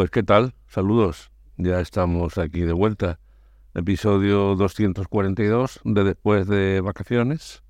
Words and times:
Pues 0.00 0.10
qué 0.10 0.22
tal, 0.22 0.54
saludos. 0.66 1.30
Ya 1.58 1.78
estamos 1.78 2.38
aquí 2.38 2.62
de 2.62 2.72
vuelta. 2.72 3.20
Episodio 3.74 4.54
242 4.54 5.80
de 5.84 6.04
después 6.04 6.46
de 6.46 6.80
vacaciones. 6.80 7.62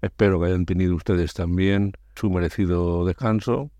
Espero 0.00 0.38
que 0.38 0.46
hayan 0.46 0.66
tenido 0.66 0.94
ustedes 0.94 1.34
también 1.34 1.94
su 2.14 2.30
merecido 2.30 3.04
descanso. 3.04 3.72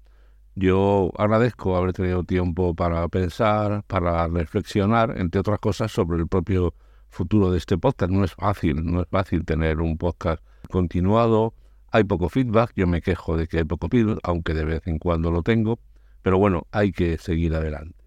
Yo 0.56 1.12
agradezco 1.16 1.76
haber 1.76 1.92
tenido 1.92 2.24
tiempo 2.24 2.74
para 2.74 3.06
pensar, 3.06 3.84
para 3.86 4.26
reflexionar, 4.26 5.14
entre 5.16 5.42
otras 5.42 5.60
cosas, 5.60 5.92
sobre 5.92 6.18
el 6.18 6.26
propio 6.26 6.74
futuro 7.10 7.52
de 7.52 7.58
este 7.58 7.78
podcast. 7.78 8.10
No 8.10 8.24
es 8.24 8.34
fácil, 8.34 8.84
no 8.84 9.02
es 9.02 9.08
fácil 9.08 9.44
tener 9.44 9.80
un 9.80 9.98
podcast 9.98 10.42
continuado. 10.68 11.54
Hay 11.92 12.02
poco 12.02 12.28
feedback, 12.28 12.72
yo 12.74 12.88
me 12.88 13.02
quejo 13.02 13.36
de 13.36 13.46
que 13.46 13.58
hay 13.58 13.64
poco 13.64 13.86
feedback, 13.88 14.18
aunque 14.24 14.52
de 14.52 14.64
vez 14.64 14.84
en 14.88 14.98
cuando 14.98 15.30
lo 15.30 15.44
tengo. 15.44 15.78
Pero 16.24 16.38
bueno, 16.38 16.66
hay 16.72 16.90
que 16.90 17.18
seguir 17.18 17.54
adelante. 17.54 18.02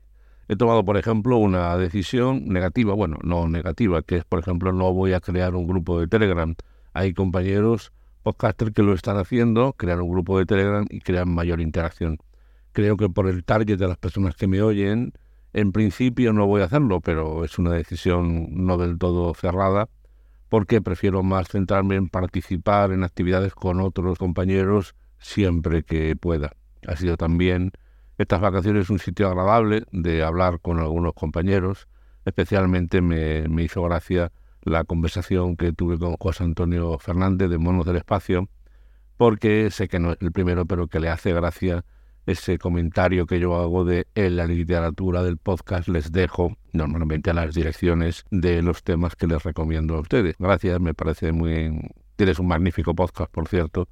He 0.48 0.56
tomado, 0.56 0.84
por 0.84 0.98
ejemplo, 0.98 1.38
una 1.38 1.78
decisión 1.78 2.46
negativa, 2.46 2.96
bueno, 2.96 3.20
no 3.22 3.48
negativa, 3.48 4.02
que 4.02 4.16
es, 4.16 4.26
por 4.26 4.40
ejemplo, 4.40 4.74
no 4.74 4.92
voy 4.92 5.14
a 5.14 5.20
crear 5.20 5.54
un 5.54 5.68
grupo 5.68 6.00
de 6.00 6.08
Telegram. 6.08 6.56
Hay 6.94 7.14
compañeros 7.14 7.94
podcasters 8.24 8.72
que 8.72 8.82
lo 8.82 8.96
están 8.96 9.18
haciendo, 9.18 9.74
crear 9.74 10.02
un 10.02 10.10
grupo 10.10 10.40
de 10.40 10.48
Telegram 10.48 10.84
y 10.90 11.00
crear 11.02 11.28
mayor 11.28 11.62
interacción. 11.62 12.18
Creo 12.72 12.98
que 12.98 13.08
por 13.08 13.28
el 13.28 13.44
target 13.44 13.78
de 13.78 13.88
las 13.88 13.98
personas 13.98 14.36
que 14.36 14.48
me 14.48 14.64
oyen, 14.64 15.14
en 15.54 15.72
principio 15.72 16.34
no 16.34 16.48
voy 16.48 16.64
a 16.64 16.66
hacerlo, 16.66 17.02
pero 17.02 17.46
es 17.46 17.60
una 17.60 17.72
decisión 17.74 18.48
no 18.66 18.80
del 18.80 18.98
todo 18.98 19.32
cerrada, 19.36 19.90
porque 20.50 20.82
prefiero 20.82 21.22
más 21.22 21.50
centrarme 21.50 21.98
en 21.98 22.10
participar 22.10 22.94
en 22.94 23.04
actividades 23.04 23.54
con 23.54 23.80
otros 23.80 24.18
compañeros 24.18 24.96
siempre 25.20 25.84
que 25.84 26.16
pueda. 26.16 26.54
Ha 26.88 26.96
sido 26.96 27.16
también 27.16 27.74
estas 28.18 28.42
vacaciones 28.42 28.84
es 28.84 28.90
un 28.90 29.00
sitio 29.00 29.28
agradable 29.28 29.84
de 29.92 30.24
hablar 30.24 30.60
con 30.60 30.80
algunos 30.80 31.14
compañeros. 31.14 31.88
Especialmente 32.26 33.02
me, 33.02 33.48
me 33.48 33.64
hizo 33.64 33.84
gracia 33.84 34.32
la 34.62 34.84
conversación 34.84 35.56
que 35.56 35.72
tuve 35.72 36.00
con 36.00 36.16
José 36.18 36.44
Antonio 36.44 36.98
Fernández 37.00 37.50
de 37.50 37.58
Monos 37.58 37.86
del 37.86 37.98
Espacio, 37.98 38.50
porque 39.18 39.70
sé 39.72 39.88
que 39.88 40.00
no 40.00 40.12
es 40.12 40.18
el 40.22 40.32
primero, 40.32 40.66
pero 40.66 40.88
que 40.88 41.00
le 41.00 41.10
hace 41.10 41.32
gracia 41.32 41.86
ese 42.26 42.58
comentario 42.58 43.26
que 43.26 43.40
yo 43.40 43.56
hago 43.56 43.86
de 43.86 44.08
en 44.14 44.36
la 44.36 44.46
literatura 44.48 45.24
del 45.24 45.38
podcast 45.38 45.88
les 45.88 46.12
dejo 46.12 46.58
normalmente 46.74 47.30
a 47.30 47.34
las 47.34 47.56
direcciones 47.56 48.26
de 48.32 48.62
los 48.62 48.84
temas 48.84 49.16
que 49.16 49.28
les 49.28 49.44
recomiendo 49.44 49.96
a 49.96 50.02
ustedes. 50.02 50.36
Gracias, 50.38 50.82
me 50.82 50.94
parece 50.94 51.32
muy... 51.32 51.80
Tienes 52.18 52.40
un 52.40 52.48
magnífico 52.48 52.96
podcast, 52.96 53.32
por 53.32 53.48
cierto. 53.48 53.88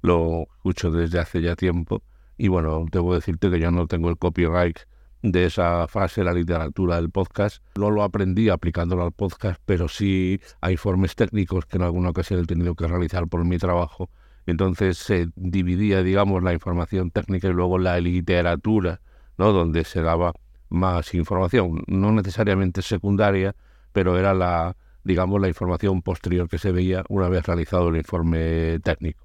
Lo 0.00 0.44
escucho 0.56 0.90
desde 0.90 1.18
hace 1.18 1.42
ya 1.42 1.56
tiempo 1.56 2.02
y 2.36 2.48
bueno, 2.48 2.86
debo 2.90 3.14
decirte 3.14 3.50
que 3.50 3.60
yo 3.60 3.70
no 3.70 3.86
tengo 3.86 4.10
el 4.10 4.18
copyright 4.18 4.78
de 5.22 5.46
esa 5.46 5.88
frase 5.88 6.22
la 6.22 6.34
literatura 6.34 6.96
del 6.96 7.10
podcast. 7.10 7.64
No 7.76 7.90
lo 7.90 8.02
aprendí 8.02 8.50
aplicándolo 8.50 9.04
al 9.04 9.12
podcast, 9.12 9.60
pero 9.64 9.88
sí 9.88 10.40
a 10.60 10.70
informes 10.70 11.14
técnicos 11.14 11.64
que 11.64 11.78
en 11.78 11.84
alguna 11.84 12.10
ocasión 12.10 12.40
he 12.40 12.44
tenido 12.44 12.74
que 12.74 12.86
realizar 12.86 13.26
por 13.28 13.44
mi 13.44 13.56
trabajo. 13.56 14.10
Entonces 14.46 14.98
se 14.98 15.28
dividía, 15.36 16.02
digamos, 16.02 16.42
la 16.42 16.52
información 16.52 17.10
técnica 17.10 17.48
y 17.48 17.52
luego 17.52 17.78
la 17.78 17.98
literatura, 18.00 19.00
¿no? 19.38 19.52
Donde 19.52 19.84
se 19.84 20.02
daba 20.02 20.34
más 20.68 21.14
información, 21.14 21.84
no 21.86 22.12
necesariamente 22.12 22.82
secundaria, 22.82 23.54
pero 23.92 24.18
era 24.18 24.34
la, 24.34 24.76
digamos, 25.04 25.40
la 25.40 25.48
información 25.48 26.02
posterior 26.02 26.48
que 26.48 26.58
se 26.58 26.72
veía 26.72 27.04
una 27.08 27.28
vez 27.28 27.46
realizado 27.46 27.88
el 27.88 27.96
informe 27.96 28.78
técnico. 28.80 29.24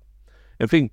En 0.60 0.70
fin, 0.70 0.92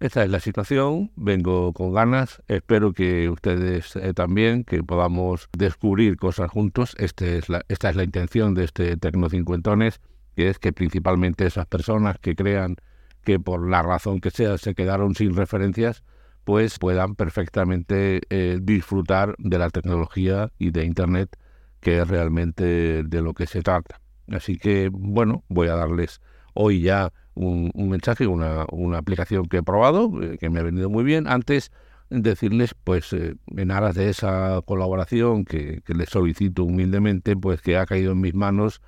esta 0.00 0.22
es 0.22 0.30
la 0.30 0.38
situación, 0.38 1.10
vengo 1.16 1.72
con 1.72 1.92
ganas, 1.92 2.40
espero 2.46 2.92
que 2.92 3.28
ustedes 3.28 3.96
eh, 3.96 4.14
también, 4.14 4.62
que 4.62 4.84
podamos 4.84 5.48
descubrir 5.56 6.16
cosas 6.16 6.50
juntos. 6.50 6.94
Este 6.98 7.38
es 7.38 7.48
la, 7.48 7.64
esta 7.68 7.90
es 7.90 7.96
la 7.96 8.04
intención 8.04 8.54
de 8.54 8.64
este 8.64 8.96
Tecno 8.96 9.28
Cincuentones, 9.28 10.00
que 10.36 10.48
es 10.48 10.60
que 10.60 10.72
principalmente 10.72 11.46
esas 11.46 11.66
personas 11.66 12.18
que 12.20 12.36
crean 12.36 12.76
que 13.24 13.40
por 13.40 13.68
la 13.68 13.82
razón 13.82 14.20
que 14.20 14.30
sea 14.30 14.56
se 14.56 14.74
quedaron 14.74 15.16
sin 15.16 15.34
referencias, 15.34 16.04
pues 16.44 16.78
puedan 16.78 17.16
perfectamente 17.16 18.20
eh, 18.30 18.60
disfrutar 18.62 19.34
de 19.38 19.58
la 19.58 19.68
tecnología 19.68 20.52
y 20.58 20.70
de 20.70 20.84
Internet, 20.84 21.36
que 21.80 21.98
es 21.98 22.08
realmente 22.08 23.02
de 23.02 23.22
lo 23.22 23.34
que 23.34 23.46
se 23.46 23.62
trata. 23.62 24.00
Así 24.30 24.58
que, 24.58 24.90
bueno, 24.92 25.44
voy 25.48 25.68
a 25.68 25.74
darles 25.74 26.20
hoy 26.54 26.82
ya 26.82 27.12
un, 27.38 27.88
mensaje, 27.88 28.26
una, 28.26 28.66
una, 28.70 28.98
aplicación 28.98 29.46
que 29.46 29.58
he 29.58 29.62
probado, 29.62 30.10
eh, 30.22 30.38
que 30.38 30.50
me 30.50 30.60
ha 30.60 30.62
venido 30.62 30.90
muy 30.90 31.04
bien. 31.04 31.26
Antes 31.28 31.70
decirles, 32.10 32.74
pues, 32.84 33.12
eh, 33.12 33.36
en 33.56 33.70
aras 33.70 33.94
de 33.94 34.08
esa 34.08 34.60
colaboración 34.64 35.44
que, 35.44 35.82
les 35.86 36.08
solicito 36.08 36.64
humildemente, 36.64 37.36
pues 37.36 37.60
que 37.60 37.76
ha 37.76 37.86
caído 37.86 38.12
en 38.12 38.20
mis 38.20 38.34
manos 38.34 38.80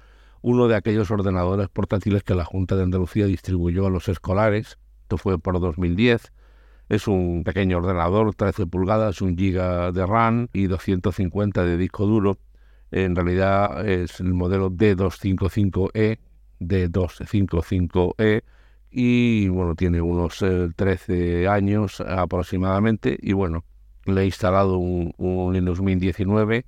uno 0.43 0.69
de 0.69 0.77
aquellos 0.77 1.11
ordenadores 1.11 1.69
portátiles 1.69 2.23
que 2.23 2.35
la 2.35 2.45
Junta 2.45 2.77
de 2.77 2.85
Andalucía 2.85 3.27
distribuyó 3.27 3.87
a 3.87 3.91
los 3.91 4.09
escolares. 4.09 4.79
Esto 5.03 5.19
fue 5.19 5.39
por 5.39 5.61
2010. 5.61 6.33
Es 6.89 7.07
un 7.07 7.45
pequeño 7.45 7.79
ordenador, 7.79 8.35
13 8.35 8.67
pulgadas, 8.67 9.21
un 9.21 9.37
giga 9.37 9.93
de 9.93 10.07
RAM 10.07 10.49
y 10.53 10.67
250 10.67 11.65
de 11.65 11.77
disco 11.77 12.07
duro. 12.07 12.39
En 12.91 13.15
realidad 13.15 13.87
es 13.87 14.19
el 14.19 14.33
modelo 14.33 14.71
D255E, 14.71 16.19
de 16.61 16.89
255E 16.89 18.45
y 18.91 19.49
bueno, 19.49 19.75
tiene 19.75 20.01
unos 20.01 20.45
13 20.77 21.43
eh, 21.43 21.49
años 21.49 22.01
aproximadamente 22.01 23.19
y 23.21 23.33
bueno, 23.33 23.65
le 24.05 24.23
he 24.23 24.27
instalado 24.27 24.79
un, 24.79 25.53
Linux 25.53 25.81
Mint 25.81 26.01
19 26.01 26.67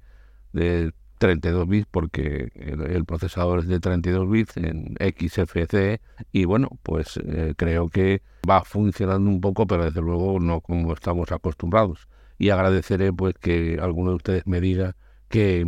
de 0.53 0.92
32 1.19 1.69
bits 1.69 1.86
porque 1.91 2.50
el, 2.54 3.04
procesador 3.04 3.60
es 3.60 3.69
de 3.69 3.80
32 3.80 4.30
bits 4.30 4.56
en 4.56 4.97
XFCE 4.98 6.00
y 6.32 6.44
bueno, 6.44 6.69
pues 6.82 7.19
eh, 7.19 7.54
creo 7.56 7.88
que 7.88 8.22
va 8.48 8.64
funcionando 8.64 9.30
un 9.30 9.41
poco, 9.41 9.66
pero 9.66 9.84
desde 9.84 10.00
luego 10.00 10.41
no 10.41 10.60
como 10.60 10.92
estamos 10.94 11.30
acostumbrados. 11.32 12.09
Y 12.38 12.50
agradeceré 12.50 13.12
pues 13.12 13.36
que 13.38 13.78
alguno 13.80 14.10
de 14.10 14.16
ustedes 14.16 14.47
me 14.47 14.60
diga 14.60 14.97
qué 15.28 15.64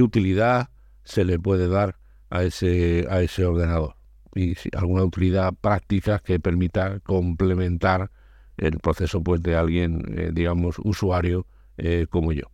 utilidad 0.00 0.70
se 1.04 1.24
le 1.24 1.38
puede 1.38 1.68
dar 1.68 1.96
a 2.32 2.44
ese, 2.44 3.06
a 3.10 3.20
ese 3.20 3.44
ordenador 3.44 3.94
y 4.34 4.56
alguna 4.74 5.04
utilidad 5.04 5.52
práctica 5.60 6.18
que 6.18 6.40
permita 6.40 6.98
complementar 7.00 8.10
el 8.56 8.78
proceso 8.78 9.22
pues 9.22 9.42
de 9.42 9.54
alguien, 9.54 10.02
eh, 10.16 10.30
digamos, 10.32 10.76
usuario 10.82 11.46
eh, 11.76 12.06
como 12.08 12.32
yo. 12.32 12.44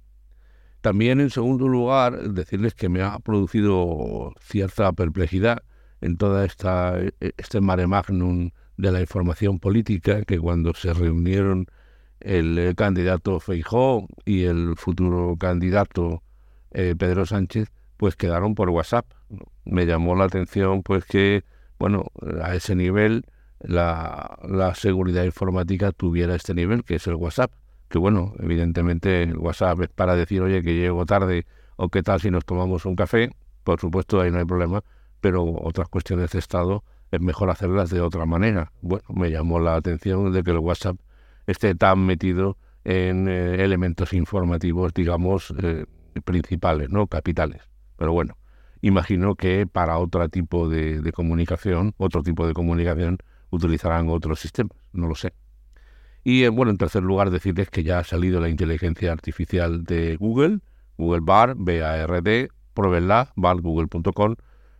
También, 0.80 1.20
en 1.20 1.30
segundo 1.30 1.68
lugar, 1.68 2.30
decirles 2.30 2.74
que 2.74 2.88
me 2.88 3.02
ha 3.02 3.20
producido 3.20 4.34
cierta 4.40 4.92
perplejidad 4.92 5.62
en 6.00 6.16
toda 6.16 6.44
esta 6.44 6.98
e, 7.00 7.12
este 7.36 7.60
mare 7.60 7.86
magnum 7.86 8.50
de 8.76 8.92
la 8.92 9.00
información 9.00 9.60
política 9.60 10.24
que 10.24 10.40
cuando 10.40 10.74
se 10.74 10.92
reunieron 10.92 11.66
el, 12.20 12.74
candidato 12.76 13.38
Feijó 13.38 14.08
y 14.24 14.42
el 14.44 14.74
futuro 14.76 15.36
candidato 15.36 16.22
eh, 16.72 16.94
Pedro 16.98 17.26
Sánchez, 17.26 17.70
pues 17.98 18.16
quedaron 18.16 18.54
por 18.54 18.70
WhatsApp. 18.70 19.04
Me 19.66 19.84
llamó 19.84 20.14
la 20.14 20.24
atención 20.24 20.82
pues 20.82 21.04
que, 21.04 21.44
bueno, 21.78 22.06
a 22.42 22.54
ese 22.54 22.74
nivel 22.74 23.26
la, 23.60 24.38
la 24.48 24.74
seguridad 24.74 25.24
informática 25.24 25.92
tuviera 25.92 26.34
este 26.34 26.54
nivel, 26.54 26.84
que 26.84 26.94
es 26.94 27.06
el 27.06 27.16
WhatsApp. 27.16 27.52
Que 27.88 27.98
bueno, 27.98 28.32
evidentemente 28.38 29.22
el 29.24 29.36
WhatsApp 29.36 29.80
es 29.82 29.88
para 29.88 30.14
decir, 30.14 30.40
oye, 30.40 30.62
que 30.62 30.74
llego 30.74 31.04
tarde 31.04 31.46
o 31.76 31.88
qué 31.88 32.02
tal 32.02 32.20
si 32.20 32.30
nos 32.30 32.46
tomamos 32.46 32.86
un 32.86 32.96
café. 32.96 33.30
Por 33.64 33.80
supuesto, 33.80 34.20
ahí 34.20 34.30
no 34.30 34.38
hay 34.38 34.44
problema, 34.44 34.82
pero 35.20 35.44
otras 35.44 35.88
cuestiones 35.88 36.30
de 36.30 36.38
Estado 36.38 36.84
es 37.10 37.20
mejor 37.20 37.50
hacerlas 37.50 37.90
de 37.90 38.00
otra 38.00 38.26
manera. 38.26 38.72
Bueno, 38.80 39.04
me 39.08 39.30
llamó 39.30 39.58
la 39.58 39.74
atención 39.74 40.32
de 40.32 40.42
que 40.42 40.52
el 40.52 40.58
WhatsApp 40.58 40.96
esté 41.46 41.74
tan 41.74 42.06
metido 42.06 42.56
en 42.84 43.28
eh, 43.28 43.64
elementos 43.64 44.12
informativos, 44.12 44.94
digamos, 44.94 45.52
eh, 45.62 45.84
principales, 46.24 46.90
¿no? 46.90 47.06
Capitales. 47.06 47.62
Pero 47.98 48.12
bueno, 48.12 48.38
imagino 48.80 49.34
que 49.34 49.66
para 49.66 49.98
otro 49.98 50.26
tipo 50.28 50.68
de, 50.68 51.12
comunicación, 51.12 51.94
otro 51.98 52.22
tipo 52.22 52.46
de 52.46 52.54
comunicación, 52.54 53.18
utilizarán 53.50 54.08
otros 54.08 54.40
sistemas, 54.40 54.78
no 54.92 55.08
lo 55.08 55.14
sé. 55.14 55.34
Y 56.24 56.44
eh, 56.44 56.48
bueno, 56.48 56.70
en 56.70 56.78
tercer 56.78 57.02
lugar, 57.02 57.30
decirles 57.30 57.70
que 57.70 57.82
ya 57.82 57.98
ha 57.98 58.04
salido 58.04 58.40
la 58.40 58.48
inteligencia 58.48 59.12
artificial 59.12 59.84
de 59.84 60.16
Google, 60.16 60.60
Google 60.96 61.20
Bar, 61.22 61.54
B-A-R-D, 61.56 62.50
pruébenla, 62.72 63.32
bargoogle.com, 63.34 64.36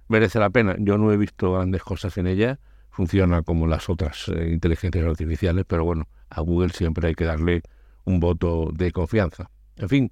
merece 0.09 0.39
la 0.39 0.51
pena. 0.51 0.77
Yo 0.79 0.97
no 0.97 1.13
he 1.13 1.17
visto 1.17 1.55
grandes 1.55 1.83
cosas 1.83 2.17
en 2.19 2.29
ella, 2.29 2.61
funciona 2.91 3.43
como 3.43 3.67
las 3.67 3.89
otras 3.89 4.29
eh, 4.29 4.51
inteligencias 4.53 5.05
artificiales, 5.05 5.65
pero 5.67 5.85
bueno, 5.85 6.07
a 6.31 6.41
Google 6.41 6.71
siempre 6.71 7.09
hay 7.09 7.15
que 7.15 7.25
darle 7.25 7.63
un 8.05 8.21
voto 8.21 8.71
de 8.73 8.93
confianza. 8.93 9.51
En 9.77 9.89
fin, 9.89 10.11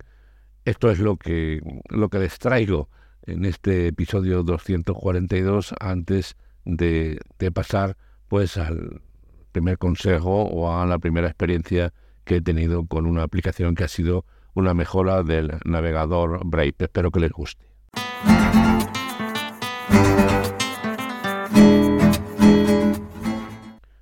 esto 0.66 0.90
es 0.90 0.98
lo 0.98 1.16
que, 1.16 1.60
lo 1.88 2.08
que 2.08 2.18
les 2.18 2.38
traigo 2.40 2.90
en 3.22 3.44
este 3.44 3.86
episodio 3.86 4.42
242 4.42 5.74
antes 5.78 6.36
de, 6.64 7.20
pasar 7.54 7.96
pues 8.26 8.56
al 8.56 9.00
primer 9.52 9.78
consejo 9.78 10.42
o 10.42 10.76
a 10.76 10.84
la 10.84 10.98
primera 10.98 11.28
experiencia 11.28 11.94
que 12.24 12.36
he 12.36 12.40
tenido 12.40 12.84
con 12.84 13.06
una 13.06 13.22
aplicación 13.22 13.76
que 13.76 13.84
ha 13.84 13.88
sido 13.88 14.24
una 14.54 14.74
mejora 14.74 15.22
del 15.22 15.52
navegador 15.64 16.44
Brave. 16.44 16.74
Espero 16.78 17.12
que 17.12 17.20
les 17.20 17.30
guste. 17.30 17.64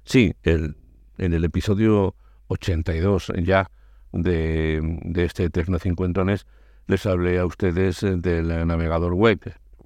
Sí, 0.04 0.34
el, 0.42 0.78
en 1.18 1.34
el 1.34 1.44
episodio 1.44 2.14
82 2.46 3.32
ya 3.42 3.70
de, 4.14 4.80
de 5.02 5.24
este 5.24 5.50
Tecnocincuentones 5.50 6.46
les 6.86 7.06
hablé 7.06 7.38
a 7.38 7.46
ustedes 7.46 8.00
del 8.00 8.66
navegador 8.66 9.14
web, 9.14 9.38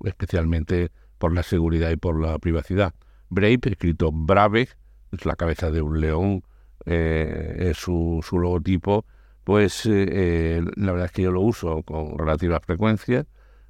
especialmente 0.04 0.90
por 1.18 1.32
la 1.32 1.42
seguridad 1.42 1.90
y 1.90 1.96
por 1.96 2.20
la 2.20 2.38
privacidad. 2.38 2.94
Brave, 3.30 3.60
escrito 3.64 4.10
Brave, 4.12 4.68
es 5.12 5.24
la 5.24 5.36
cabeza 5.36 5.70
de 5.70 5.82
un 5.82 6.00
león, 6.00 6.42
eh, 6.86 7.70
es 7.70 7.76
su, 7.76 8.20
su, 8.26 8.38
logotipo, 8.38 9.04
pues 9.44 9.86
eh, 9.86 10.06
eh, 10.10 10.62
la 10.76 10.92
verdad 10.92 11.06
es 11.06 11.12
que 11.12 11.22
yo 11.22 11.32
lo 11.32 11.40
uso 11.40 11.82
con 11.82 12.18
relativa 12.18 12.60
frecuencia 12.60 13.26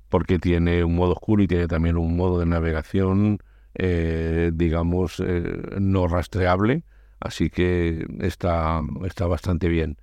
porque 0.08 0.38
tiene 0.38 0.84
un 0.84 0.94
modo 0.94 1.12
oscuro 1.12 1.42
y 1.42 1.46
tiene 1.46 1.68
también 1.68 1.96
un 1.96 2.16
modo 2.16 2.40
de 2.40 2.46
navegación, 2.46 3.38
digamos, 3.74 5.22
no 5.78 6.08
rastreable, 6.08 6.82
así 7.20 7.50
que 7.50 8.06
está, 8.20 8.80
está 9.04 9.26
bastante 9.26 9.68
bien. 9.68 9.98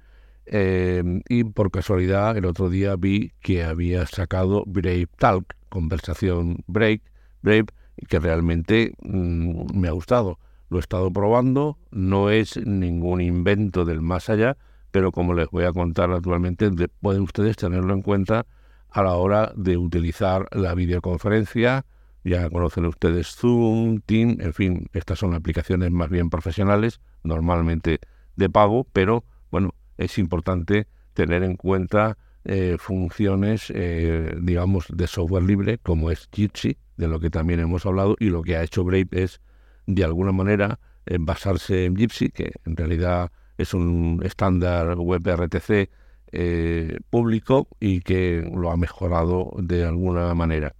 Y 0.48 1.44
por 1.44 1.72
casualidad 1.72 2.38
el 2.38 2.46
otro 2.46 2.70
día 2.70 2.96
vi 2.96 3.32
que 3.42 3.64
había 3.64 4.06
sacado 4.06 4.64
Brave 4.68 5.08
Talk, 5.18 5.56
conversación 5.70 6.64
Brave, 6.68 7.02
Brave 7.42 7.66
que 8.08 8.20
realmente 8.20 8.94
mm, 9.02 9.78
me 9.78 9.88
ha 9.88 9.92
gustado. 9.92 10.40
Lo 10.70 10.78
he 10.78 10.82
estado 10.82 11.12
probando, 11.12 11.78
no 11.92 12.30
es 12.30 12.58
ningún 12.66 13.22
invento 13.22 13.86
del 13.86 14.02
más 14.02 14.30
allá, 14.30 14.58
pero 14.92 15.12
como 15.12 15.34
les 15.34 15.50
voy 15.50 15.66
a 15.66 15.74
contar 15.74 16.12
actualmente, 16.12 16.72
pueden 17.02 17.22
ustedes 17.22 17.56
tenerlo 17.56 17.94
en 17.94 18.02
cuenta 18.02 18.46
a 18.90 19.04
la 19.04 19.14
hora 19.16 19.52
de 19.56 19.78
utilizar 19.78 20.48
la 20.52 20.74
videoconferencia. 20.74 21.86
Ya 22.24 22.50
conocen 22.50 22.86
ustedes 22.86 23.36
Zoom, 23.36 24.00
Team, 24.02 24.38
en 24.40 24.54
fin, 24.54 24.88
estas 24.94 25.20
son 25.20 25.36
aplicaciones 25.36 25.92
más 25.92 26.10
bien 26.10 26.30
profesionales, 26.30 27.00
normalmente 27.24 28.00
de 28.36 28.50
pago, 28.50 28.88
pero 28.92 29.24
bueno, 29.52 29.76
es 29.98 30.18
importante 30.18 30.88
tener 31.14 31.44
en 31.44 31.56
cuenta 31.56 32.18
eh, 32.48 32.78
funciones, 32.78 33.72
eh, 33.74 34.36
digamos, 34.40 34.86
de 34.94 35.08
software 35.08 35.42
libre, 35.42 35.80
como 35.80 36.12
es 36.12 36.30
Jitsi, 36.32 36.78
de 36.96 37.08
lo 37.08 37.20
que 37.20 37.32
también 37.32 37.60
hemos 37.60 37.88
hablado, 37.88 38.16
y 38.20 38.30
lo 38.30 38.44
que 38.44 38.56
ha 38.56 38.62
hecho 38.62 38.84
Brave 38.84 39.08
es, 39.12 39.42
de 39.88 40.04
alguna 40.04 40.32
manera, 40.32 40.80
eh, 41.08 41.18
basarse 41.20 41.86
en 41.86 41.96
Gypsy, 41.96 42.30
que 42.30 42.52
en 42.66 42.78
realidad 42.78 43.32
es 43.58 43.74
un 43.74 44.22
estándar 44.24 44.96
web 44.96 45.28
RTC 45.28 45.90
público 47.10 47.70
y 47.80 48.02
que 48.02 48.48
lo 48.54 48.70
ha 48.70 48.76
mejorado 48.76 49.54
de 49.58 49.86
alguna 49.86 50.34
manera. 50.36 50.76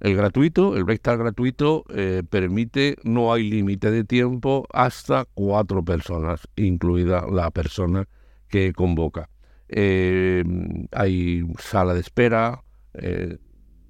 El 0.00 0.16
gratuito, 0.16 0.76
el 0.76 0.84
Breaktal 0.84 1.18
gratuito, 1.18 1.84
permite, 2.30 2.96
no 3.04 3.34
hay 3.34 3.50
límite 3.50 3.90
de 3.90 4.04
tiempo, 4.04 4.66
hasta 4.72 5.26
cuatro 5.34 5.84
personas, 5.84 6.48
incluida 6.56 7.26
la 7.30 7.50
persona 7.50 8.08
que 8.52 8.72
convoca. 8.74 9.30
Eh, 9.68 10.44
hay 10.92 11.42
sala 11.58 11.94
de 11.94 12.00
espera, 12.00 12.62
eh, 12.92 13.38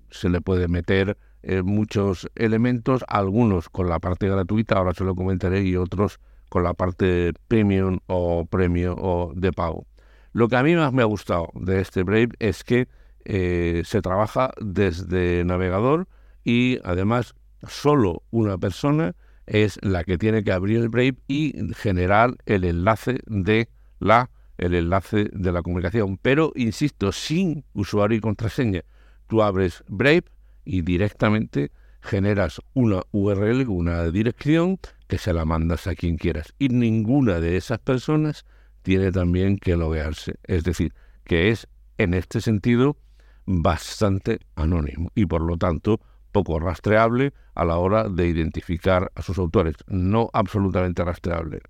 se 0.09 0.31
le 0.31 0.41
puede 0.41 0.69
meter 0.69 1.19
eh, 1.43 1.63
muchos 1.63 2.31
elementos, 2.37 3.05
algunos 3.09 3.69
con 3.69 3.89
la 3.89 3.99
parte 3.99 4.29
gratuita, 4.29 4.77
ahora 4.77 4.95
se 4.95 5.03
lo 5.03 5.17
comentaré, 5.17 5.65
y 5.65 5.75
otros 5.75 6.21
con 6.49 6.63
la 6.63 6.75
parte 6.75 7.33
premium 7.49 7.99
o 8.07 8.47
premio 8.47 8.95
o 8.97 9.33
de 9.35 9.53
pago. 9.53 9.87
Lo 10.33 10.49
que 10.49 10.57
a 10.57 10.63
mí 10.63 10.77
más 10.77 10.93
me 10.93 11.03
ha 11.03 11.07
gustado 11.07 11.49
de 11.55 11.81
este 11.81 12.05
Brave 12.05 12.29
es 12.39 12.63
que 12.63 12.89
se 13.25 14.03
trabaja 14.03 14.53
desde 14.61 15.45
navegador 15.45 16.09
y 16.45 16.79
además 16.83 17.35
solo 17.69 18.25
una 18.31 18.59
persona 18.59 19.15
es 19.47 19.79
la 19.83 20.03
que 20.03 20.19
tiene 20.19 20.43
que 20.43 20.53
abrir 20.53 20.79
el 20.79 20.89
Brave 20.89 21.19
y 21.29 21.55
generar 21.75 22.35
el 22.47 22.65
enlace 22.65 23.21
de 23.27 23.69
la 24.01 24.31
el 24.63 24.75
enlace 24.75 25.29
de 25.33 25.53
la 25.53 25.63
comunicación, 25.63 26.19
pero 26.19 26.53
insisto, 26.55 27.13
sin 27.13 27.65
usuario 27.75 28.19
y 28.19 28.21
contraseña. 28.21 28.83
Tú 29.27 29.43
abres 29.43 29.83
Brave 29.89 30.25
y 30.65 30.83
directamente 30.83 31.73
generas 32.01 32.61
una 32.75 33.03
URL, 33.11 33.67
una 33.69 34.05
dirección 34.11 34.79
que 35.09 35.19
se 35.19 35.33
la 35.33 35.45
mandas 35.45 35.87
a 35.87 35.95
quien 35.95 36.17
quieras. 36.17 36.55
Y 36.59 36.69
ninguna 36.69 37.41
de 37.41 37.57
esas 37.57 37.79
personas 37.79 38.45
tiene 38.83 39.11
también 39.13 39.59
que 39.59 39.77
loguearse. 39.77 40.35
Es 40.45 40.65
decir, 40.65 40.95
que 41.25 41.51
es 41.51 41.69
en 41.99 42.15
este 42.15 42.41
sentido 42.41 42.97
bastante 43.45 44.41
anónimo 44.55 45.11
y 45.15 45.27
por 45.27 45.43
lo 45.43 45.57
tanto 45.57 46.01
poco 46.31 46.59
rastreable 46.59 47.35
a 47.55 47.65
la 47.65 47.77
hora 47.79 48.09
de 48.09 48.27
identificar 48.27 49.11
a 49.15 49.23
sus 49.23 49.39
autores. 49.39 49.77
No 49.87 50.31
absolutamente 50.33 51.05
rastreable, 51.05 51.61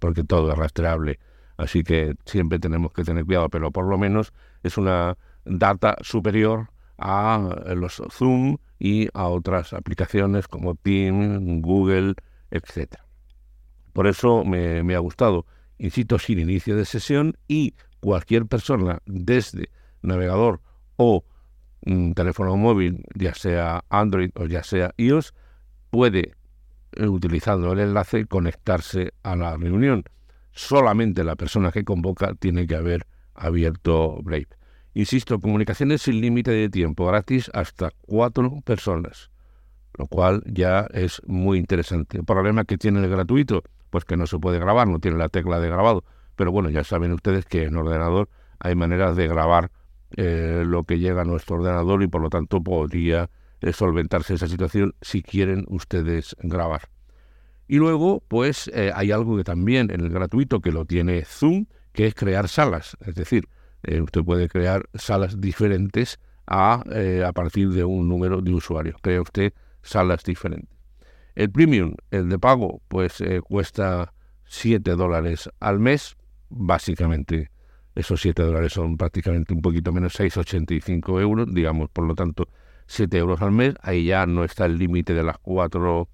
porque 0.00 0.22
todo 0.22 0.52
es 0.52 0.58
rastreable 0.58 1.18
Así 1.56 1.82
que 1.82 2.14
siempre 2.24 2.58
tenemos 2.58 2.92
que 2.92 3.04
tener 3.04 3.24
cuidado, 3.24 3.48
pero 3.48 3.70
por 3.70 3.86
lo 3.86 3.96
menos 3.98 4.32
es 4.62 4.76
una 4.76 5.16
data 5.44 5.96
superior 6.02 6.70
a 6.98 7.74
los 7.74 8.02
Zoom 8.10 8.58
y 8.78 9.08
a 9.14 9.28
otras 9.28 9.72
aplicaciones 9.72 10.48
como 10.48 10.74
Team, 10.74 11.60
Google, 11.62 12.14
etc. 12.50 12.96
Por 13.92 14.06
eso 14.06 14.44
me, 14.44 14.94
ha 14.94 14.98
gustado. 14.98 15.46
Insisto, 15.78 16.18
sin 16.18 16.38
inicio 16.38 16.76
de 16.76 16.84
sesión 16.84 17.36
y 17.48 17.74
cualquier 18.00 18.46
persona 18.46 19.00
desde 19.06 19.70
navegador 20.02 20.60
o 20.96 21.24
un 21.84 22.14
teléfono 22.14 22.56
móvil, 22.56 23.04
ya 23.14 23.34
sea 23.34 23.84
Android 23.88 24.30
o 24.34 24.46
ya 24.46 24.62
sea 24.62 24.92
iOS, 24.96 25.34
puede, 25.90 26.34
eh, 26.92 27.06
utilizando 27.06 27.72
el 27.72 27.80
enlace, 27.80 28.26
conectarse 28.26 29.12
a 29.22 29.36
la 29.36 29.56
reunión 29.56 30.04
solamente 30.56 31.22
la 31.22 31.36
persona 31.36 31.70
que 31.70 31.84
convoca 31.84 32.34
tiene 32.34 32.66
que 32.66 32.74
haber 32.74 33.06
abierto 33.34 34.20
Brave. 34.22 34.48
Insisto, 34.94 35.38
comunicaciones 35.38 36.02
sin 36.02 36.22
límite 36.22 36.50
de 36.50 36.70
tiempo, 36.70 37.06
gratis 37.06 37.50
hasta 37.52 37.90
cuatro 38.06 38.62
personas, 38.64 39.30
lo 39.94 40.06
cual 40.06 40.42
ya 40.46 40.88
es 40.92 41.20
muy 41.26 41.58
interesante. 41.58 42.16
El 42.16 42.24
problema 42.24 42.64
que 42.64 42.78
tiene 42.78 43.00
el 43.00 43.10
gratuito, 43.10 43.62
pues 43.90 44.06
que 44.06 44.16
no 44.16 44.26
se 44.26 44.38
puede 44.38 44.58
grabar, 44.58 44.88
no 44.88 44.98
tiene 44.98 45.18
la 45.18 45.28
tecla 45.28 45.60
de 45.60 45.68
grabado. 45.68 46.04
Pero 46.34 46.50
bueno, 46.50 46.70
ya 46.70 46.82
saben 46.82 47.12
ustedes 47.12 47.44
que 47.44 47.64
en 47.64 47.76
ordenador 47.76 48.30
hay 48.58 48.74
maneras 48.74 49.14
de 49.14 49.28
grabar 49.28 49.70
eh, 50.16 50.62
lo 50.66 50.84
que 50.84 50.98
llega 50.98 51.22
a 51.22 51.24
nuestro 51.24 51.56
ordenador 51.56 52.02
y 52.02 52.08
por 52.08 52.22
lo 52.22 52.30
tanto 52.30 52.62
podría 52.62 53.28
eh, 53.60 53.74
solventarse 53.74 54.34
esa 54.34 54.48
situación 54.48 54.94
si 55.02 55.22
quieren 55.22 55.66
ustedes 55.68 56.34
grabar. 56.38 56.95
Y 57.68 57.76
luego, 57.76 58.22
pues 58.28 58.70
eh, 58.72 58.92
hay 58.94 59.10
algo 59.10 59.36
que 59.36 59.44
también 59.44 59.90
en 59.90 60.00
el 60.00 60.10
gratuito 60.10 60.60
que 60.60 60.70
lo 60.70 60.84
tiene 60.84 61.24
Zoom, 61.24 61.66
que 61.92 62.06
es 62.06 62.14
crear 62.14 62.48
salas. 62.48 62.96
Es 63.04 63.14
decir, 63.14 63.48
eh, 63.82 64.00
usted 64.00 64.22
puede 64.22 64.48
crear 64.48 64.88
salas 64.94 65.40
diferentes 65.40 66.20
a, 66.46 66.84
eh, 66.92 67.24
a 67.26 67.32
partir 67.32 67.70
de 67.70 67.84
un 67.84 68.08
número 68.08 68.40
de 68.40 68.52
usuarios. 68.54 68.96
Crea 69.02 69.20
usted 69.20 69.52
salas 69.82 70.22
diferentes. 70.22 70.70
El 71.34 71.50
premium, 71.50 71.94
el 72.10 72.28
de 72.28 72.38
pago, 72.38 72.80
pues 72.88 73.22
cuesta 73.44 74.14
7 74.44 74.92
dólares 74.92 75.50
al 75.60 75.80
mes. 75.80 76.16
Básicamente, 76.48 77.50
esos 77.94 78.22
7 78.22 78.42
dólares 78.42 78.72
son 78.72 78.96
prácticamente 78.96 79.52
un 79.52 79.60
poquito 79.60 79.92
menos 79.92 80.18
6,85 80.18 81.20
euros, 81.20 81.52
digamos, 81.52 81.90
por 81.90 82.06
lo 82.06 82.14
tanto, 82.14 82.48
7 82.86 83.18
euros 83.18 83.42
al 83.42 83.52
mes. 83.52 83.74
Ahí 83.82 84.06
ya 84.06 84.24
no 84.24 84.44
está 84.44 84.64
el 84.64 84.78
límite 84.78 85.12
de 85.12 85.24
las 85.24 85.36
cuatro 85.38 86.08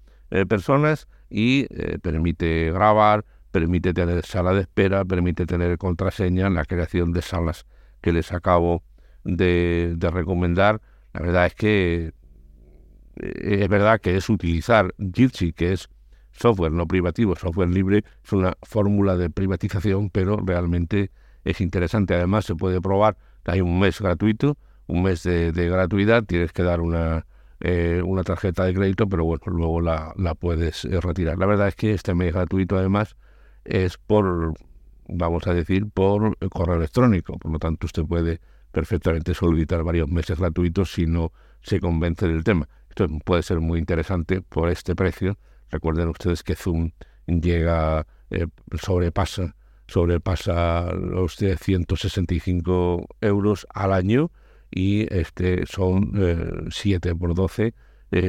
personas 0.49 1.07
y 1.33 1.65
eh, 1.71 1.97
permite 1.99 2.71
grabar, 2.71 3.25
permite 3.51 3.91
tener 3.93 4.23
sala 4.23 4.53
de 4.53 4.61
espera, 4.61 5.03
permite 5.03 5.47
tener 5.47 5.79
contraseña, 5.79 6.47
la 6.51 6.63
creación 6.63 7.11
de 7.11 7.23
salas 7.23 7.65
que 8.01 8.13
les 8.13 8.31
acabo 8.31 8.83
de, 9.23 9.97
recomendar. 9.99 10.79
La 11.11 11.21
verdad 11.21 11.47
es 11.47 11.55
que 11.55 12.13
eh, 13.17 13.59
es 13.63 13.67
verdad 13.67 13.99
que 13.99 14.15
es 14.15 14.29
utilizar 14.29 14.93
Jitsi, 14.99 15.53
que 15.53 15.73
es 15.73 15.89
software 16.31 16.71
no 16.71 16.87
privativo, 16.87 17.35
software 17.35 17.69
libre, 17.69 18.03
es 18.23 18.31
una 18.31 18.53
fórmula 18.61 19.17
de 19.17 19.31
privatización, 19.31 20.11
pero 20.11 20.37
realmente 20.37 21.09
es 21.45 21.61
interesante. 21.61 22.13
Además, 22.13 22.45
se 22.45 22.55
puede 22.55 22.79
probar, 22.79 23.17
hay 23.45 23.61
un 23.61 23.79
mes 23.79 23.99
gratuito, 23.99 24.55
un 24.85 25.01
mes 25.01 25.23
de 25.23 25.51
gratuidad, 25.51 26.25
tienes 26.25 26.51
que 26.53 26.61
dar 26.61 26.79
una, 26.79 27.25
eh, 27.65 28.01
una 28.03 28.23
tarjeta 28.23 28.65
de 28.65 28.73
crédito, 28.73 29.07
pero 29.07 29.23
bueno, 29.23 29.41
luego 29.47 29.79
la, 29.79 30.13
la 30.17 30.35
puedes 30.35 30.83
eh, 30.83 30.99
retirar. 30.99 31.37
La 31.39 31.45
verdad 31.45 31.69
es 31.69 31.75
que 31.75 31.93
este 31.93 32.13
mes 32.13 32.33
gratuito 32.33 32.77
además 32.77 33.15
es 33.63 33.97
por, 33.97 34.53
vamos 35.07 35.47
a 35.47 35.53
decir, 35.53 35.87
por 35.89 36.37
correo 36.49 36.75
electrónico, 36.75 37.37
por 37.37 37.53
lo 37.53 37.59
tanto 37.59 37.85
usted 37.85 38.03
puede 38.03 38.41
perfectamente 38.73 39.33
solicitar 39.33 39.81
varios 39.83 40.09
meses 40.09 40.37
gratuitos 40.39 40.91
si 40.91 41.05
no 41.05 41.31
se 41.61 41.79
convence 41.79 42.27
del 42.27 42.43
tema. 42.43 42.67
Esto 42.89 43.07
puede 43.23 43.43
ser 43.43 43.61
muy 43.61 43.79
interesante 43.79 44.41
por 44.41 44.67
este 44.67 44.93
precio. 44.93 45.37
Recuerden 45.71 46.09
ustedes 46.09 46.43
que 46.43 46.55
Zoom 46.55 46.91
llega, 47.27 48.05
eh, 48.29 48.47
sobrepasa 48.73 49.55
sobrepasa 49.87 50.91
los 50.93 51.37
165 51.37 53.07
euros 53.21 53.67
al 53.73 53.93
año 53.93 54.31
y 54.73 55.13
este 55.13 55.65
son 55.67 56.69
7 56.71 57.09
eh, 57.09 57.15
por 57.15 57.35
12, 57.35 57.73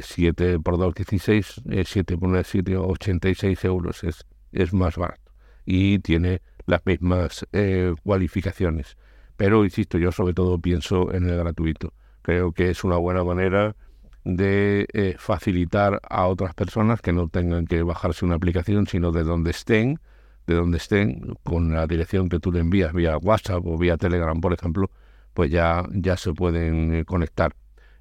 7 0.02 0.52
eh, 0.52 0.58
por 0.58 0.76
2, 0.76 0.94
16, 0.94 1.62
7 1.84 2.18
por 2.18 2.28
1, 2.28 2.42
7, 2.44 2.76
86 2.76 3.64
euros 3.64 4.04
es, 4.04 4.26
es 4.52 4.72
más 4.74 4.96
barato 4.96 5.32
y 5.64 5.98
tiene 6.00 6.42
las 6.66 6.84
mismas 6.84 7.46
eh, 7.52 7.94
cualificaciones. 8.02 8.96
Pero, 9.36 9.64
insisto, 9.64 9.98
yo 9.98 10.12
sobre 10.12 10.34
todo 10.34 10.58
pienso 10.58 11.12
en 11.12 11.28
el 11.28 11.38
gratuito. 11.38 11.92
Creo 12.22 12.52
que 12.52 12.70
es 12.70 12.84
una 12.84 12.96
buena 12.98 13.24
manera 13.24 13.74
de 14.24 15.16
facilitar 15.18 16.00
a 16.08 16.26
otras 16.26 16.54
personas 16.54 17.00
que 17.00 17.12
no 17.12 17.28
tengan 17.28 17.66
que 17.66 17.82
bajarse 17.82 18.24
una 18.24 18.36
aplicación, 18.36 18.86
sino 18.86 19.12
de 19.12 19.24
donde 19.24 19.50
estén, 19.50 19.98
de 20.46 20.54
donde 20.54 20.78
estén, 20.78 21.36
con 21.42 21.72
la 21.72 21.86
dirección 21.86 22.28
que 22.28 22.38
tú 22.38 22.52
le 22.52 22.60
envías 22.60 22.92
vía 22.92 23.18
WhatsApp 23.18 23.66
o 23.66 23.76
vía 23.76 23.96
Telegram, 23.96 24.40
por 24.40 24.52
ejemplo, 24.52 24.90
pues 25.34 25.50
ya, 25.50 25.84
ya 25.92 26.16
se 26.16 26.32
pueden 26.32 26.94
eh, 26.94 27.04
conectar. 27.04 27.54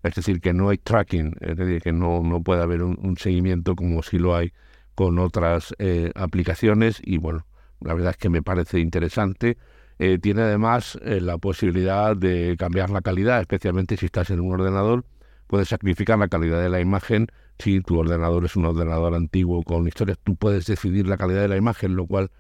Es 0.03 0.15
decir, 0.15 0.41
que 0.41 0.53
no 0.53 0.69
hay 0.69 0.77
tracking, 0.77 1.35
es 1.41 1.57
decir, 1.57 1.81
que 1.81 1.91
no, 1.91 2.21
no 2.23 2.41
puede 2.41 2.61
haber 2.61 2.83
un, 2.83 3.17
seguimiento 3.17 3.75
como 3.75 4.03
si 4.03 4.19
lo 4.19 4.35
hay 4.35 4.53
con 4.95 5.17
otras 5.17 5.73
eh, 5.79 6.11
aplicaciones 6.15 7.01
y 7.03 7.17
bueno, 7.17 7.45
la 7.79 7.93
verdad 7.93 8.11
es 8.11 8.17
que 8.17 8.29
me 8.29 8.41
parece 8.41 8.79
interesante. 8.79 9.57
Eh, 9.99 10.17
tiene 10.19 10.41
además 10.41 10.97
la 11.03 11.37
posibilidad 11.37 12.17
de 12.17 12.55
cambiar 12.57 12.89
la 12.89 13.01
calidad, 13.01 13.41
especialmente 13.41 13.95
si 13.95 14.07
estás 14.07 14.29
en 14.31 14.39
un 14.41 14.53
ordenador, 14.53 15.05
puedes 15.47 15.69
sacrificar 15.69 16.19
la 16.19 16.27
calidad 16.27 16.61
de 16.61 16.69
la 16.69 16.81
imagen. 16.81 17.27
Si 17.59 17.79
tu 17.81 17.97
ordenador 17.99 18.43
es 18.45 18.55
un 18.55 18.65
ordenador 18.65 19.13
antiguo 19.13 19.63
con 19.63 19.87
historias, 19.87 20.17
tú 20.23 20.35
puedes 20.35 20.65
decidir 20.65 21.07
la 21.07 21.17
calidad 21.17 21.41
de 21.41 21.47
la 21.47 21.57
imagen, 21.57 21.95
lo 21.95 22.07
cual 22.07 22.31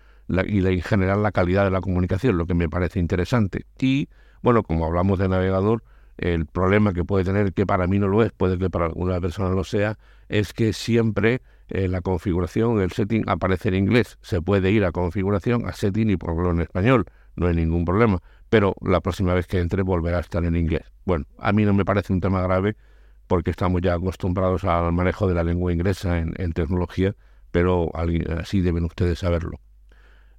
y 0.47 0.65
en 0.65 0.81
general 0.81 1.23
la 1.23 1.31
calidad 1.31 1.65
de 1.65 1.71
la 1.71 1.81
comunicación, 1.81 2.37
lo 2.37 2.45
que 2.45 2.53
me 2.53 2.69
parece 2.69 2.99
interesante. 2.99 3.65
Y 3.79 4.09
bueno, 4.43 4.61
como 4.61 4.85
hablamos 4.85 5.17
de 5.17 5.29
navegador, 5.29 5.83
el 6.17 6.45
problema 6.45 6.93
que 6.93 7.03
puede 7.03 7.23
tener, 7.23 7.53
que 7.53 7.65
para 7.65 7.87
mí 7.87 7.97
no 7.97 8.07
lo 8.07 8.23
es, 8.23 8.31
puede 8.31 8.57
que 8.59 8.69
para 8.69 8.85
alguna 8.85 9.19
persona 9.19 9.49
lo 9.49 9.63
sea, 9.63 9.97
es 10.29 10.53
que 10.53 10.73
siempre 10.73 11.41
en 11.69 11.91
la 11.91 12.01
configuración, 12.01 12.81
el 12.81 12.91
setting 12.91 13.23
aparece 13.27 13.69
en 13.69 13.75
inglés. 13.75 14.17
Se 14.21 14.41
puede 14.41 14.69
ir 14.71 14.85
a 14.85 14.91
configuración, 14.91 15.67
a 15.67 15.73
setting 15.73 16.09
y 16.11 16.17
ponerlo 16.17 16.51
en 16.51 16.61
español, 16.61 17.05
no 17.35 17.47
hay 17.47 17.55
ningún 17.55 17.85
problema. 17.85 18.19
Pero 18.49 18.75
la 18.81 19.01
próxima 19.01 19.33
vez 19.33 19.47
que 19.47 19.59
entre 19.59 19.81
volverá 19.81 20.17
a 20.17 20.21
estar 20.21 20.43
en 20.45 20.55
inglés. 20.55 20.91
Bueno, 21.05 21.25
a 21.39 21.51
mí 21.51 21.65
no 21.65 21.73
me 21.73 21.85
parece 21.85 22.13
un 22.13 22.21
tema 22.21 22.41
grave 22.43 22.75
porque 23.27 23.49
estamos 23.49 23.81
ya 23.81 23.95
acostumbrados 23.95 24.65
al 24.65 24.91
manejo 24.93 25.27
de 25.27 25.33
la 25.33 25.43
lengua 25.43 25.73
inglesa 25.73 26.19
en, 26.19 26.33
en 26.37 26.51
tecnología, 26.51 27.15
pero 27.51 27.91
así 28.39 28.61
deben 28.61 28.83
ustedes 28.83 29.19
saberlo 29.19 29.59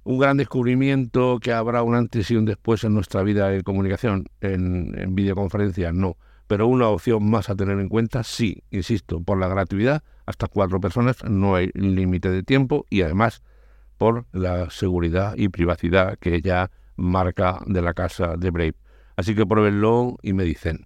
un 0.05 0.19
gran 0.19 0.37
descubrimiento 0.37 1.39
que 1.41 1.51
habrá 1.51 1.83
un 1.83 1.95
antes 1.95 2.31
y 2.31 2.35
un 2.35 2.45
después 2.45 2.83
en 2.83 2.93
nuestra 2.93 3.23
vida 3.23 3.49
de 3.49 3.63
comunicación, 3.63 4.27
en, 4.39 4.93
en 4.97 5.15
videoconferencia, 5.15 5.91
no. 5.91 6.15
Pero 6.47 6.67
una 6.67 6.87
opción 6.89 7.27
más 7.29 7.49
a 7.49 7.55
tener 7.55 7.79
en 7.79 7.89
cuenta, 7.89 8.23
sí, 8.23 8.63
insisto, 8.69 9.19
por 9.21 9.39
la 9.39 9.47
gratuidad, 9.47 10.03
hasta 10.27 10.47
cuatro 10.47 10.79
personas, 10.79 11.23
no 11.25 11.55
hay 11.55 11.71
límite 11.73 12.29
de 12.29 12.43
tiempo 12.43 12.85
y 12.89 13.01
además 13.01 13.41
por 13.97 14.25
la 14.31 14.69
seguridad 14.69 15.33
y 15.37 15.49
privacidad 15.49 16.17
que 16.19 16.41
ya 16.41 16.69
marca 16.95 17.59
de 17.65 17.81
la 17.81 17.93
casa 17.93 18.35
de 18.37 18.51
Brave. 18.51 18.75
Así 19.17 19.33
que 19.33 19.45
pruébenlo 19.45 20.17
y 20.21 20.33
me 20.33 20.43
dicen. 20.43 20.85